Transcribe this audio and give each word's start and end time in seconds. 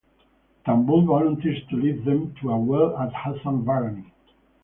Tambul 0.65 1.03
volunteers 1.05 1.59
to 1.69 1.75
lead 1.75 2.03
them 2.05 2.33
to 2.41 2.49
a 2.49 2.57
well 2.57 2.97
at 2.97 3.13
Hassan 3.13 3.63
Barani. 3.63 4.09